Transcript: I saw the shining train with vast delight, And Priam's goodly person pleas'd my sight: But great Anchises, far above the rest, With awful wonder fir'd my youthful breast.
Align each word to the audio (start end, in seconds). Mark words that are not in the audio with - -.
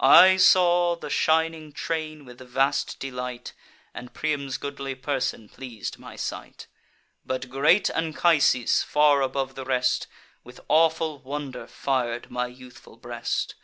I 0.00 0.38
saw 0.38 0.96
the 0.96 1.08
shining 1.08 1.70
train 1.72 2.24
with 2.24 2.40
vast 2.40 2.98
delight, 2.98 3.52
And 3.94 4.12
Priam's 4.12 4.56
goodly 4.58 4.96
person 4.96 5.48
pleas'd 5.48 6.00
my 6.00 6.16
sight: 6.16 6.66
But 7.24 7.48
great 7.48 7.88
Anchises, 7.90 8.82
far 8.82 9.22
above 9.22 9.54
the 9.54 9.64
rest, 9.64 10.08
With 10.42 10.58
awful 10.66 11.20
wonder 11.20 11.68
fir'd 11.68 12.28
my 12.28 12.48
youthful 12.48 12.96
breast. 12.96 13.54